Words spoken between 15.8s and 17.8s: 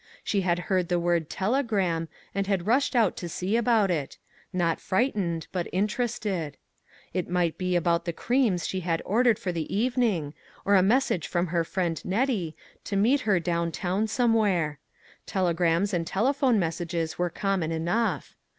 and telephone messages were common